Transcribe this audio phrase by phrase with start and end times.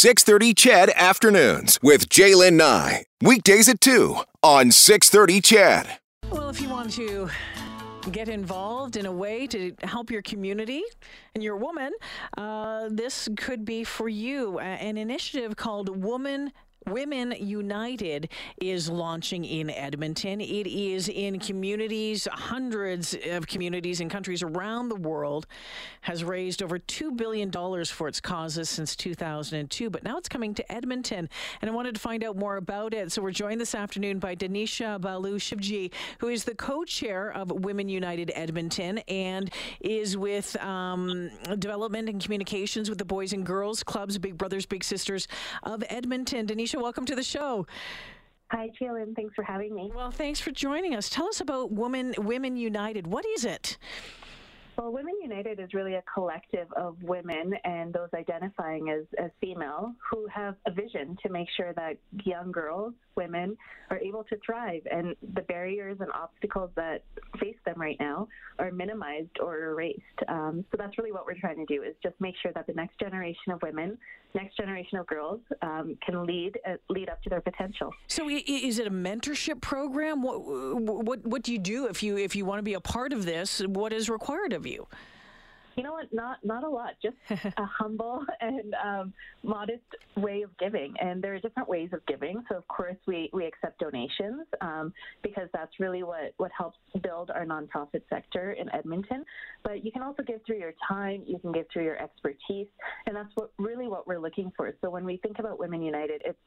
[0.00, 3.04] 630 CHED Afternoons with Jaylen Nye.
[3.20, 5.98] Weekdays at 2 on 630 CHED.
[6.30, 7.28] Well, if you want to
[8.10, 10.82] get involved in a way to help your community
[11.34, 11.92] and you're a woman,
[12.38, 14.58] uh, this could be for you.
[14.58, 16.50] An initiative called Woman
[16.86, 20.40] Women United is launching in Edmonton.
[20.40, 25.46] It is in communities, hundreds of communities in countries around the world,
[26.02, 27.50] has raised over $2 billion
[27.84, 29.90] for its causes since 2002.
[29.90, 31.28] But now it's coming to Edmonton,
[31.60, 33.12] and I wanted to find out more about it.
[33.12, 37.50] So we're joined this afternoon by Danisha Balu Shivji, who is the co chair of
[37.50, 43.82] Women United Edmonton and is with um, development and communications with the Boys and Girls
[43.82, 45.28] Clubs, Big Brothers, Big Sisters
[45.62, 46.46] of Edmonton.
[46.78, 47.66] Welcome to the show.
[48.50, 49.14] Hi, Jalen.
[49.14, 49.92] Thanks for having me.
[49.94, 51.08] Well, thanks for joining us.
[51.08, 53.06] Tell us about Women Women United.
[53.06, 53.78] What is it?
[54.80, 59.92] Well, Women United is really a collective of women and those identifying as, as female
[60.10, 63.58] who have a vision to make sure that young girls, women,
[63.90, 67.02] are able to thrive and the barriers and obstacles that
[67.38, 68.26] face them right now
[68.58, 70.00] are minimized or erased.
[70.28, 72.72] Um, so that's really what we're trying to do is just make sure that the
[72.72, 73.98] next generation of women,
[74.34, 77.92] next generation of girls um, can lead uh, lead up to their potential.
[78.06, 80.22] So is it a mentorship program?
[80.22, 83.12] What, what, what do you do if you, if you want to be a part
[83.12, 83.60] of this?
[83.66, 84.86] What is required of you?
[85.80, 85.86] You?
[85.86, 86.12] Know what?
[86.12, 86.94] Not not a lot.
[87.02, 87.16] Just
[87.56, 89.82] a humble and um, modest
[90.16, 90.94] way of giving.
[91.00, 92.42] And there are different ways of giving.
[92.48, 94.92] So of course we, we accept donations um,
[95.22, 99.24] because that's really what what helps build our nonprofit sector in Edmonton.
[99.64, 101.22] But you can also give through your time.
[101.26, 102.68] You can give through your expertise,
[103.06, 104.72] and that's what really what we're looking for.
[104.80, 106.38] So when we think about Women United, it's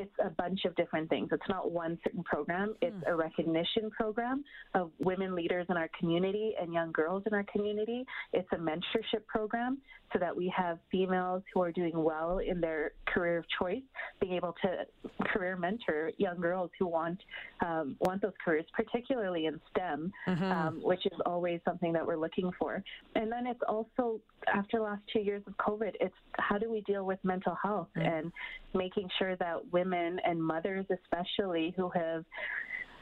[0.00, 1.28] it's a bunch of different things.
[1.30, 2.74] It's not one certain program.
[2.80, 4.42] It's a recognition program
[4.74, 8.04] of women leaders in our community and young girls in our community.
[8.32, 9.78] It's a mentorship program
[10.12, 13.82] so that we have females who are doing well in their career of choice,
[14.20, 14.86] being able to
[15.26, 17.18] career mentor young girls who want
[17.64, 20.44] um, want those careers, particularly in STEM, mm-hmm.
[20.44, 22.82] um, which is always something that we're looking for.
[23.14, 24.20] And then it's also
[24.52, 27.88] after the last two years of COVID, it's how do we deal with mental health
[27.96, 28.06] mm-hmm.
[28.06, 28.32] and
[28.74, 32.24] making sure that women and mothers, especially who have,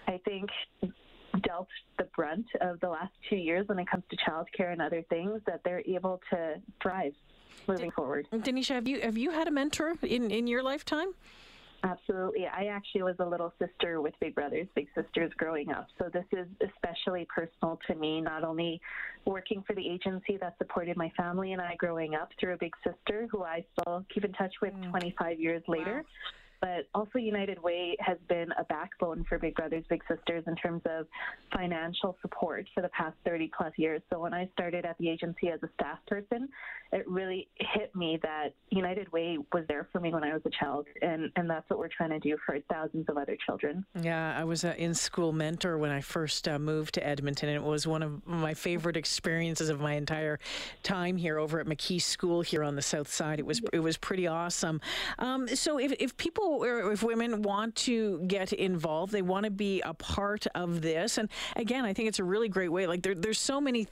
[0.07, 0.49] I think,
[1.43, 1.69] dealt
[1.99, 5.41] the brunt of the last two years when it comes to childcare and other things
[5.47, 7.13] that they're able to thrive
[7.67, 8.27] moving forward.
[8.33, 11.09] Denisha, have you have you had a mentor in in your lifetime?
[11.85, 12.45] Absolutely.
[12.45, 15.87] I actually was a little sister with Big Brothers, Big Sisters growing up.
[15.97, 18.81] So this is especially personal to me, not only
[19.27, 22.73] working for the agency that supported my family and I growing up through a big
[22.83, 24.91] sister who I still keep in touch with mm.
[24.91, 25.99] 25 years later.
[25.99, 30.57] Wow but also United Way has been a backbone for Big Brothers Big Sisters in
[30.57, 31.07] terms of
[31.55, 34.03] financial support for the past 30 plus years.
[34.13, 36.49] So when I started at the agency as a staff person,
[36.93, 40.51] it really hit me that United Way was there for me when I was a
[40.51, 43.85] child, and and that's what we're trying to do for thousands of other children.
[44.01, 47.67] Yeah, I was an in-school mentor when I first uh, moved to Edmonton, and it
[47.67, 50.39] was one of my favorite experiences of my entire
[50.83, 53.39] time here over at McKee School here on the south side.
[53.39, 54.81] It was it was pretty awesome.
[55.19, 56.48] Um, so if if people
[56.93, 61.19] if women want to get involved, they want to be a part of this.
[61.19, 62.87] And again, I think it's a really great way.
[62.87, 63.87] Like there, there's so many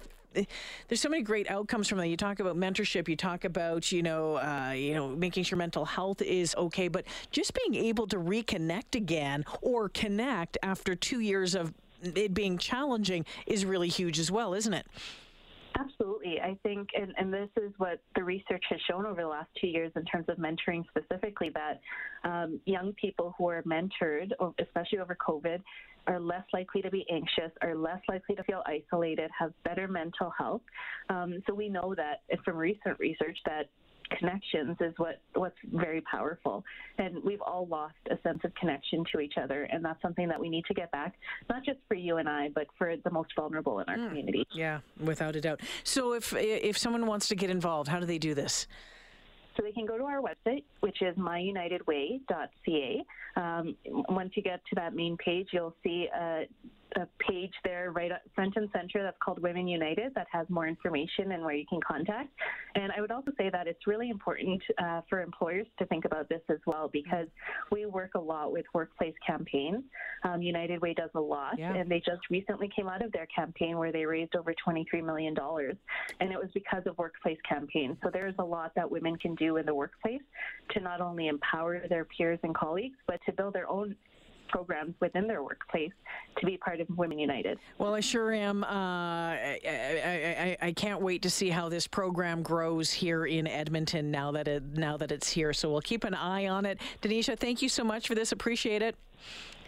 [0.89, 2.09] there's so many great outcomes from that.
[2.09, 3.09] You talk about mentorship.
[3.09, 7.05] You talk about you know uh, you know making sure mental health is okay, but
[7.31, 13.25] just being able to reconnect again or connect after two years of it being challenging
[13.47, 14.87] is really huge as well, isn't it?
[16.47, 19.67] I think, and, and this is what the research has shown over the last two
[19.67, 21.81] years in terms of mentoring specifically, that
[22.23, 24.31] um, young people who are mentored,
[24.61, 25.61] especially over COVID,
[26.07, 30.33] are less likely to be anxious, are less likely to feel isolated, have better mental
[30.39, 30.63] health.
[31.09, 33.69] Um, so we know that from recent research that
[34.19, 36.65] connections is what what's very powerful
[36.99, 40.41] and we've all lost a sense of connection to each other and that's something that
[40.41, 41.15] we need to get back
[41.51, 44.09] not just for you and I but for the most vulnerable in our mm.
[44.09, 48.07] community yeah without a doubt so if if someone wants to get involved how do
[48.07, 48.67] they do this
[49.57, 53.05] so they can go to our website, which is myunitedway.ca.
[53.37, 53.77] Um,
[54.11, 56.47] once you get to that main page, you'll see a
[56.97, 61.33] a page there right front and center that's called Women United that has more information
[61.33, 62.31] and where you can contact.
[62.75, 66.29] And I would also say that it's really important uh, for employers to think about
[66.29, 67.27] this as well because
[67.71, 69.85] we work a lot with workplace campaigns.
[70.25, 71.75] Um, United Way does a lot, yeah.
[71.75, 75.35] and they just recently came out of their campaign where they raised over $23 million.
[76.21, 77.97] And it was because of workplace campaigns.
[78.03, 80.23] So there's a lot that women can do in the workplace
[80.71, 83.95] to not only empower their peers and colleagues, but to build their own
[84.49, 85.93] programs within their workplace
[86.39, 87.59] to be part of Women United.
[87.79, 88.65] Well, I sure am.
[88.65, 93.47] Uh, I, I, I, I, can't wait to see how this program grows here in
[93.47, 95.53] Edmonton now that it now that it's here.
[95.53, 96.81] So we'll keep an eye on it.
[97.03, 98.33] Denisha, thank you so much for this.
[98.33, 98.97] Appreciate it.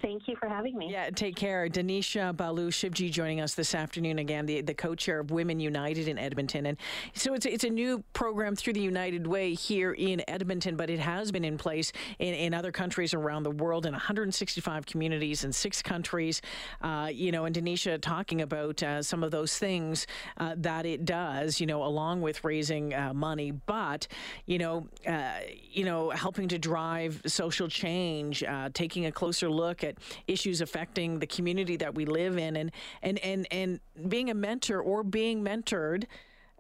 [0.00, 0.90] Thank you for having me.
[0.90, 1.68] Yeah, take care.
[1.68, 6.18] Denisha Balu Shivji joining us this afternoon again, the, the co-chair of Women United in
[6.18, 6.66] Edmonton.
[6.66, 6.78] And
[7.14, 11.00] so it's, it's a new program through the United Way here in Edmonton, but it
[11.00, 15.52] has been in place in, in other countries around the world in 165 communities in
[15.52, 16.42] six countries.
[16.80, 20.06] Uh, you know, and Denisha talking about uh, some of those things
[20.36, 24.06] uh, that it does, you know, along with raising uh, money, but,
[24.46, 25.40] you know, uh,
[25.70, 29.84] you know, helping to drive social change, uh, taking a closer look
[30.26, 34.80] issues affecting the community that we live in, and and and and being a mentor
[34.80, 36.04] or being mentored.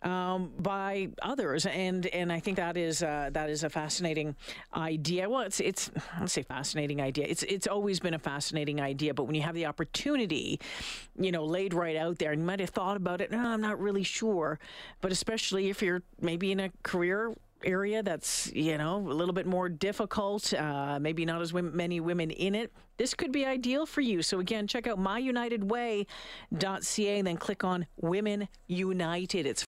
[0.00, 4.36] Um, by others, and and I think that is uh, that is a fascinating
[4.72, 5.28] idea.
[5.28, 5.90] Well, it's it's
[6.20, 7.26] let's say fascinating idea.
[7.26, 10.60] It's it's always been a fascinating idea, but when you have the opportunity,
[11.18, 13.32] you know, laid right out there, and you might have thought about it.
[13.32, 14.60] No, I'm not really sure,
[15.00, 17.34] but especially if you're maybe in a career
[17.64, 22.30] area that's you know a little bit more difficult uh, maybe not as many women
[22.30, 24.22] in it this could be ideal for you.
[24.22, 29.46] So again check out myunitedway.ca and then click on women united.
[29.46, 29.62] It's